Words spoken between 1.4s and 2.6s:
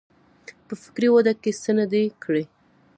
کې څه نه دي کړي.